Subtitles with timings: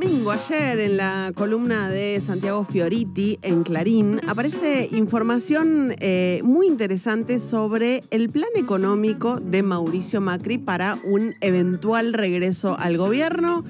[0.00, 7.40] domingo, ayer, en la columna de Santiago Fioriti en Clarín, aparece información eh, muy interesante
[7.40, 13.64] sobre el plan económico de Mauricio Macri para un eventual regreso al gobierno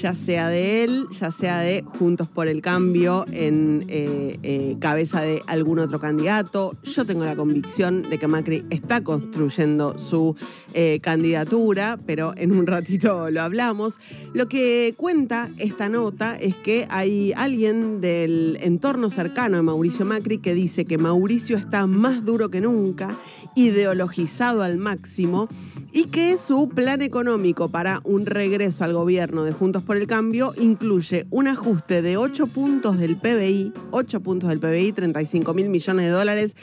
[0.00, 5.20] ya sea de él, ya sea de Juntos por el Cambio en eh, eh, cabeza
[5.20, 6.72] de algún otro candidato.
[6.84, 10.36] Yo tengo la convicción de que Macri está construyendo su
[10.74, 13.98] eh, candidatura, pero en un ratito lo hablamos.
[14.34, 20.38] Lo que cuenta esta nota es que hay alguien del entorno cercano de Mauricio Macri
[20.38, 23.16] que dice que Mauricio está más duro que nunca,
[23.56, 25.48] ideologizado al máximo
[25.92, 30.52] y que su plan económico para un regreso al gobierno de Juntos por el Cambio
[30.60, 36.04] incluye un ajuste de 8 puntos del PBI, 8 puntos del PBI, 35 mil millones
[36.04, 36.54] de dólares,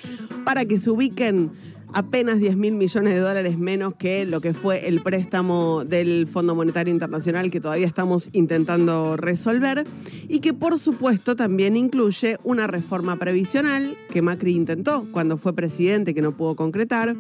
[0.44, 1.52] para que se ubiquen
[1.96, 6.54] apenas 10 mil millones de dólares menos que lo que fue el préstamo del Fondo
[6.54, 9.86] Monetario Internacional que todavía estamos intentando resolver
[10.28, 16.14] y que por supuesto también incluye una reforma previsional que Macri intentó cuando fue presidente
[16.14, 17.16] que no pudo concretar,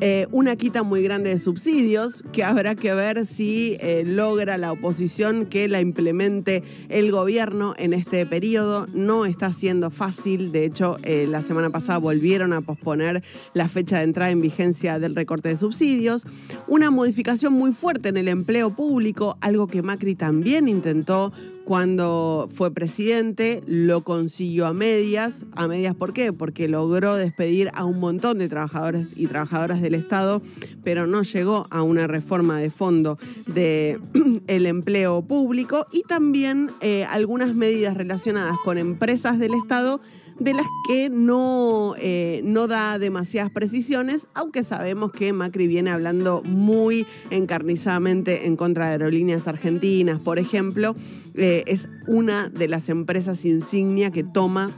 [0.00, 4.72] eh, una quita muy grande de subsidios que habrá que ver si eh, logra la
[4.72, 8.86] oposición que la implemente el gobierno en este periodo.
[8.92, 13.22] No está siendo fácil, de hecho eh, la semana pasada volvieron a posponer
[13.54, 16.24] la fecha de entrada en vigencia del recorte de subsidios,
[16.66, 21.32] una modificación muy fuerte en el empleo público, algo que Macri también intentó
[21.68, 25.44] cuando fue presidente, lo consiguió a medias.
[25.52, 26.32] ¿A medias por qué?
[26.32, 30.40] Porque logró despedir a un montón de trabajadores y trabajadoras del Estado,
[30.82, 34.00] pero no llegó a una reforma de fondo del
[34.46, 40.00] el empleo público y también eh, algunas medidas relacionadas con empresas del Estado
[40.38, 46.42] de las que no, eh, no da demasiadas precisiones, aunque sabemos que Macri viene hablando
[46.44, 50.94] muy encarnizadamente en contra de aerolíneas argentinas, por ejemplo,
[51.38, 54.70] eh, es una de las empresas insignia que toma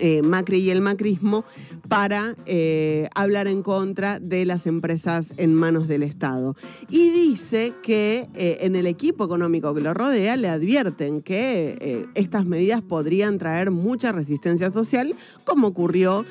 [0.00, 1.44] eh, Macri y el macrismo
[1.88, 6.54] para eh, hablar en contra de las empresas en manos del Estado.
[6.88, 12.44] Y dice que eh, en el equipo económico que lo rodea le advierten que estas
[12.44, 15.14] medidas podrían traer mucha resistencia social,
[15.44, 16.24] como ocurrió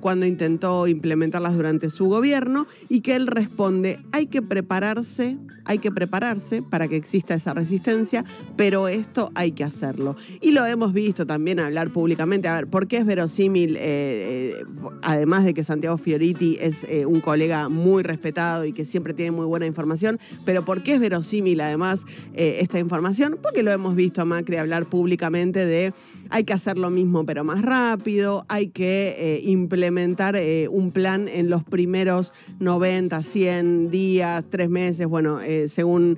[0.00, 5.90] cuando intentó implementarlas durante su gobierno, y que él responde, hay que prepararse, hay que
[5.90, 8.24] prepararse para que exista esa resistencia,
[8.56, 10.16] pero esto hay que hacerlo.
[10.40, 14.64] Y lo hemos visto también hablar públicamente, a ver, ¿por qué es verosímil, eh, eh,
[15.02, 19.32] además de que Santiago Fioriti es eh, un colega muy respetado y que siempre tiene
[19.32, 22.04] muy buena información, pero ¿por qué es verosímil además
[22.34, 23.36] esta información?
[23.42, 25.92] Porque lo hemos visto a Macri hablar públicamente de
[26.28, 30.38] hay que hacer lo mismo pero más rápido, hay que implementar
[30.70, 36.16] un plan en los primeros 90, 100 días, tres meses, bueno, según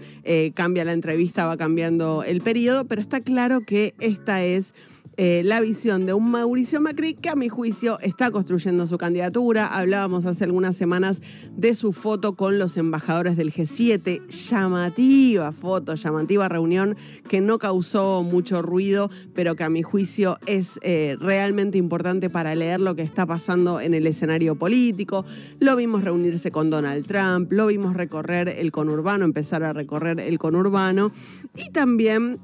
[0.55, 4.75] cambia la entrevista va cambiando el periodo, pero está claro que esta es
[5.17, 9.67] eh, la visión de un Mauricio Macri que a mi juicio está construyendo su candidatura.
[9.67, 11.21] Hablábamos hace algunas semanas
[11.55, 14.27] de su foto con los embajadores del G7.
[14.27, 16.97] Llamativa foto, llamativa reunión
[17.28, 22.55] que no causó mucho ruido, pero que a mi juicio es eh, realmente importante para
[22.55, 25.25] leer lo que está pasando en el escenario político.
[25.61, 30.39] Lo vimos reunirse con Donald Trump, lo vimos recorrer el conurbano, empezar a recorrer el
[30.39, 31.12] conurbano
[31.55, 32.41] y también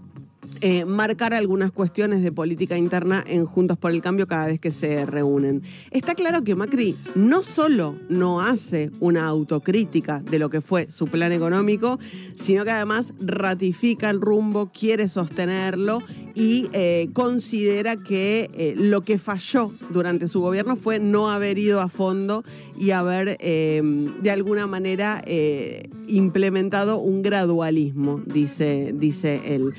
[0.61, 4.71] eh, marcar algunas cuestiones de política interna en Juntos por el Cambio cada vez que
[4.71, 5.63] se reúnen.
[5.91, 11.07] Está claro que Macri no solo no hace una autocrítica de lo que fue su
[11.07, 11.99] plan económico,
[12.35, 16.01] sino que además ratifica el rumbo, quiere sostenerlo
[16.35, 21.81] y eh, considera que eh, lo que falló durante su gobierno fue no haber ido
[21.81, 22.43] a fondo
[22.79, 25.23] y haber de alguna manera
[26.07, 29.75] implementado un gradualismo, dice, dice él.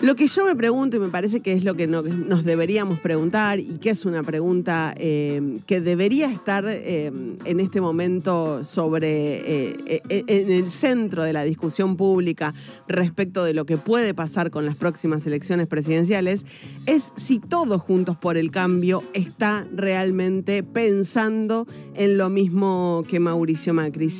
[0.00, 3.58] Lo que yo me pregunto, y me parece que es lo que nos deberíamos preguntar,
[3.60, 7.06] y que es una pregunta eh, que debería estar eh,
[7.44, 12.52] en este momento sobre eh, en el centro de la discusión pública
[12.86, 16.44] respecto de lo que puede pasar con las próximas elecciones presidenciales,
[16.84, 23.72] es si todos juntos por el cambio está realmente pensando en lo mismo que Mauricio
[23.72, 24.10] Macri.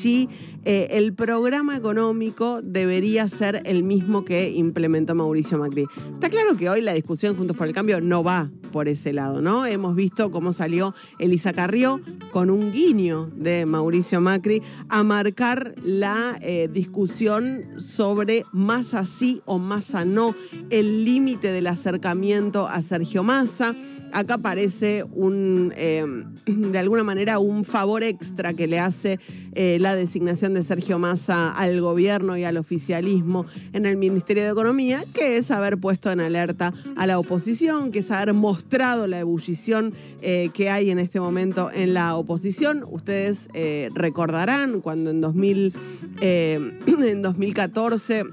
[0.67, 5.87] El programa económico debería ser el mismo que implementó Mauricio Macri.
[6.13, 9.41] Está claro que hoy la discusión Juntos por el Cambio no va por ese lado,
[9.41, 9.65] ¿no?
[9.65, 16.37] Hemos visto cómo salió Elisa Carrió con un guiño de Mauricio Macri a marcar la
[16.43, 20.35] eh, discusión sobre más así o más a no,
[20.71, 23.75] el límite del acercamiento a Sergio Massa
[24.17, 26.25] acá parece un, em,
[26.73, 29.19] de alguna manera, un favor extra que le hace
[29.53, 34.51] eh, la designación de Sergio Massa al gobierno y al oficialismo en el Ministerio de
[34.51, 39.19] Economía, que es haber puesto en alerta a la oposición, que es haber mostrado la
[39.19, 39.93] ebullición
[40.23, 42.85] eh, que hay en este momento en la oposición.
[42.91, 43.49] Ustedes
[43.95, 45.75] recordarán cuando en, 2000,
[46.21, 48.25] en 2014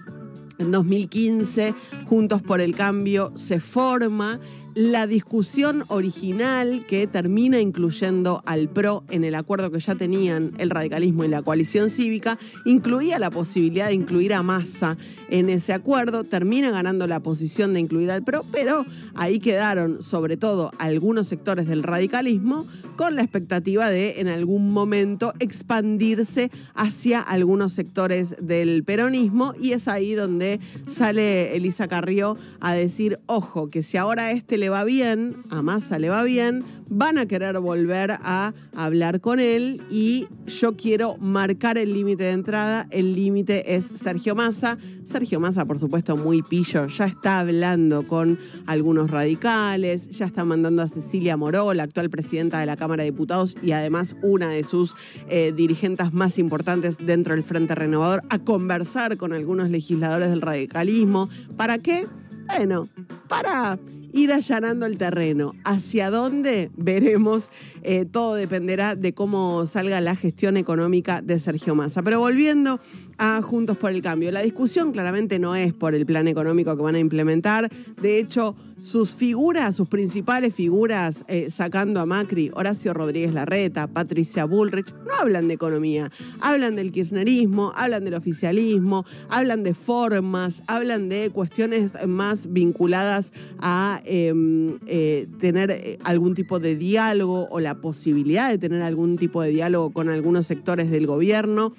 [0.59, 1.73] en 2015,
[2.05, 4.39] Juntos por el Cambio se forma
[4.75, 10.69] la discusión original que termina incluyendo al PRO en el acuerdo que ya tenían el
[10.69, 14.97] radicalismo y la coalición cívica, incluía la posibilidad de incluir a Massa
[15.29, 18.85] en ese acuerdo, termina ganando la posición de incluir al PRO, pero
[19.15, 22.65] ahí quedaron sobre todo algunos sectores del radicalismo
[22.95, 29.87] con la expectativa de en algún momento expandirse hacia algunos sectores del peronismo y es
[29.87, 35.35] ahí donde sale Elisa Carrió a decir, ojo, que si ahora este le va bien,
[35.49, 40.77] a Massa le va bien, van a querer volver a hablar con él y yo
[40.77, 42.87] quiero marcar el límite de entrada.
[42.89, 44.77] El límite es Sergio Massa.
[45.03, 50.81] Sergio Massa, por supuesto, muy pillo, ya está hablando con algunos radicales, ya está mandando
[50.81, 54.63] a Cecilia Moró, la actual presidenta de la Cámara de Diputados y además una de
[54.63, 54.95] sus
[55.27, 61.27] eh, dirigentes más importantes dentro del Frente Renovador, a conversar con algunos legisladores del radicalismo.
[61.57, 62.07] ¿Para qué?
[62.47, 62.87] Bueno,
[63.27, 63.79] para
[64.13, 65.53] ir allanando el terreno.
[65.63, 66.71] ¿Hacia dónde?
[66.77, 67.49] Veremos.
[67.81, 72.03] Eh, todo dependerá de cómo salga la gestión económica de Sergio Massa.
[72.03, 72.79] Pero volviendo
[73.17, 76.83] a Juntos por el Cambio, la discusión claramente no es por el plan económico que
[76.83, 77.69] van a implementar.
[78.01, 84.43] De hecho, sus figuras, sus principales figuras, eh, sacando a Macri, Horacio Rodríguez Larreta, Patricia
[84.43, 91.07] Bullrich, no hablan de economía, hablan del kirchnerismo, hablan del oficialismo, hablan de formas, hablan
[91.07, 97.75] de cuestiones más vinculadas a em, eh, tener eh, algún tipo de diálogo o la
[97.75, 101.71] posibilidad de tener algún tipo de diálogo con algunos sectores del gobierno,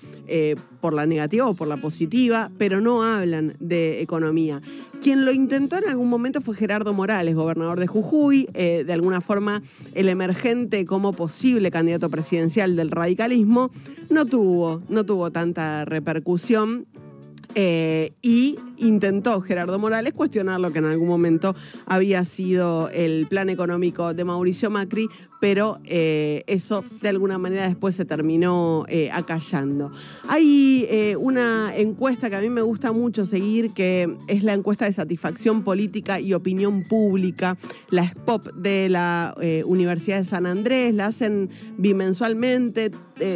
[0.81, 4.61] por la negativa o por la positiva, pero no hablan de economía.
[5.05, 9.21] Quien lo intentó en algún momento fue Gerardo Morales, gobernador de Jujuy, eh, de alguna
[9.21, 9.61] forma
[9.95, 13.71] el emergente como posible candidato presidencial del radicalismo,
[14.09, 16.87] no tuvo, no tuvo tanta repercusión.
[17.55, 21.55] Eh, y intentó Gerardo Morales cuestionar lo que en algún momento
[21.87, 25.09] había sido el plan económico de Mauricio Macri,
[25.41, 29.91] pero eh, eso de alguna manera después se terminó eh, acallando.
[30.29, 30.89] Hay
[31.19, 35.63] una encuesta que a mí me gusta mucho seguir, que es la encuesta de satisfacción
[35.63, 37.57] política y opinión pública,
[37.91, 39.35] la SPOP de la
[39.67, 42.91] Universidad de San Andrés, la hacen bimensualmente,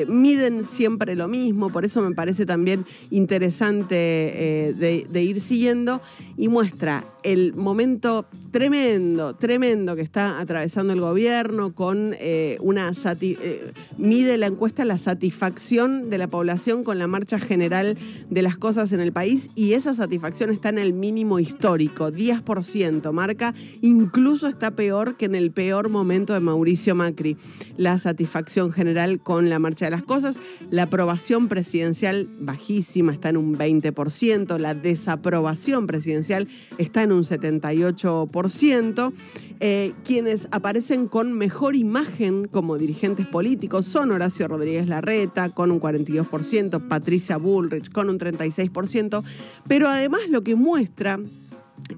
[0.08, 6.00] miden siempre lo mismo, por eso me parece también interesante eh, de, ir siguiendo
[6.37, 12.93] y muestra el momento tremendo, tremendo que está atravesando el gobierno con eh, una...
[13.20, 17.96] Eh, mide la encuesta la satisfacción de la población con la marcha general
[18.31, 23.12] de las cosas en el país y esa satisfacción está en el mínimo histórico, 10%,
[23.12, 27.37] marca, incluso está peor que en el peor momento de Mauricio Macri.
[27.76, 30.37] La satisfacción general con la marcha de las cosas,
[30.70, 36.47] la aprobación presidencial bajísima, está en un 20% la desaprobación presidencial
[36.79, 39.12] está en un 78%.
[39.61, 45.81] Eh, quienes aparecen con mejor imagen como dirigentes políticos son Horacio Rodríguez Larreta con un
[45.81, 49.25] 42%, Patricia Bullrich con un 36%,
[49.67, 51.19] pero además lo que muestra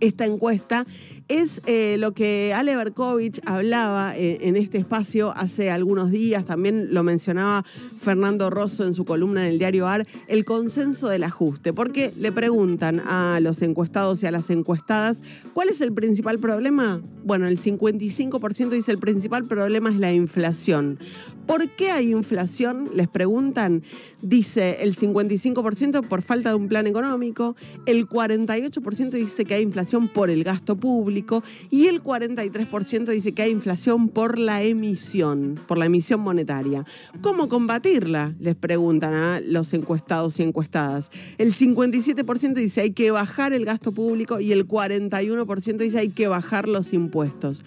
[0.01, 0.87] esta encuesta
[1.29, 6.93] es eh, lo que Ale Berkovich hablaba eh, en este espacio hace algunos días, también
[6.93, 7.65] lo mencionaba
[8.01, 12.33] Fernando Rosso en su columna en el diario AR, el consenso del ajuste, porque le
[12.33, 15.23] preguntan a los encuestados y a las encuestadas,
[15.53, 17.01] ¿cuál es el principal problema?
[17.25, 20.99] Bueno, el 55% dice el principal problema es la inflación.
[21.51, 22.91] ¿Por qué hay inflación?
[22.95, 23.83] Les preguntan.
[24.23, 30.07] Dice el 55% por falta de un plan económico, el 48% dice que hay inflación
[30.07, 35.77] por el gasto público y el 43% dice que hay inflación por la emisión, por
[35.77, 36.85] la emisión monetaria.
[37.21, 38.33] ¿Cómo combatirla?
[38.39, 41.11] Les preguntan a los encuestados y encuestadas.
[41.37, 46.29] El 57% dice hay que bajar el gasto público y el 41% dice hay que
[46.29, 47.65] bajar los impuestos.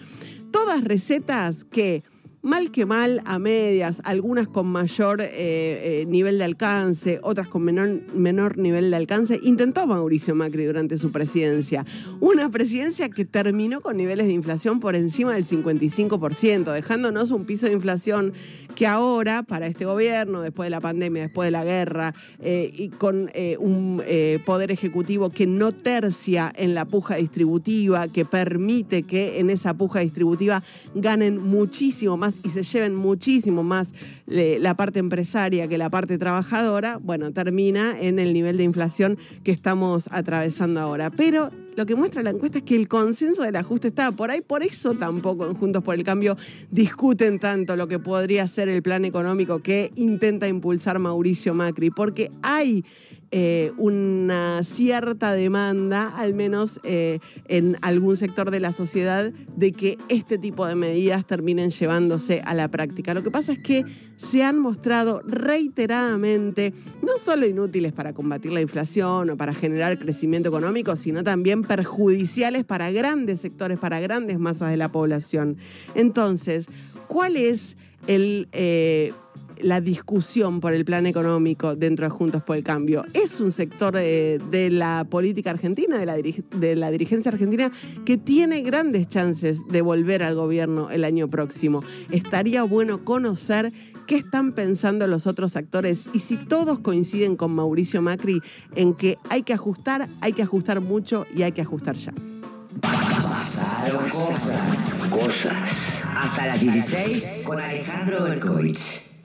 [0.50, 2.02] Todas recetas que
[2.44, 7.62] mal que mal, a medias, algunas con mayor eh, eh, nivel de alcance, otras con
[7.62, 11.86] menor, menor nivel de alcance, intentó Mauricio Macri durante su presidencia.
[12.20, 17.66] Una presidencia que terminó con niveles de inflación por encima del 55%, dejándonos un piso
[17.66, 18.34] de inflación
[18.74, 22.88] que ahora, para este gobierno, después de la pandemia, después de la guerra, eh, y
[22.88, 29.04] con eh, un eh, poder ejecutivo que no tercia en la puja distributiva, que permite
[29.04, 30.62] que en esa puja distributiva
[30.94, 33.92] ganen muchísimo más y se lleven muchísimo más
[34.26, 39.52] la parte empresaria que la parte trabajadora, bueno, termina en el nivel de inflación que
[39.52, 41.10] estamos atravesando ahora.
[41.10, 44.40] Pero lo que muestra la encuesta es que el consenso del ajuste está por ahí,
[44.40, 46.36] por eso tampoco en Juntos por el Cambio
[46.70, 52.30] discuten tanto lo que podría ser el plan económico que intenta impulsar Mauricio Macri, porque
[52.42, 52.84] hay
[53.36, 59.98] eh, una cierta demanda, al menos eh, en algún sector de la sociedad, de que
[60.08, 63.12] este tipo de medidas terminen llevándose a la práctica.
[63.12, 63.82] Lo que pasa es que
[64.14, 66.72] se han mostrado reiteradamente
[67.02, 72.62] no solo inútiles para combatir la inflación o para generar crecimiento económico, sino también perjudiciales
[72.62, 75.56] para grandes sectores, para grandes masas de la población.
[75.96, 76.66] Entonces,
[77.08, 77.76] ¿cuál es
[78.06, 78.46] el...
[78.52, 79.12] Eh,
[79.60, 83.02] la discusión por el plan económico dentro de Juntos por el Cambio.
[83.12, 87.70] Es un sector eh, de la política argentina, de la, de la dirigencia argentina,
[88.04, 91.82] que tiene grandes chances de volver al gobierno el año próximo.
[92.10, 93.72] Estaría bueno conocer
[94.06, 98.40] qué están pensando los otros actores y si todos coinciden con Mauricio Macri
[98.74, 102.12] en que hay que ajustar, hay que ajustar mucho y hay que ajustar ya.
[102.80, 105.52] Pasaron cosas, cosas.
[106.16, 109.13] Hasta las 16 con Alejandro Berkovich.